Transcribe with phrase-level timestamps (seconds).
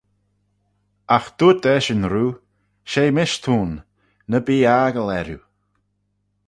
[1.15, 2.31] Agh dooyrt eshyn roo,
[2.91, 3.71] She mish t'ayn,
[4.31, 5.41] ny bee aggle erriu.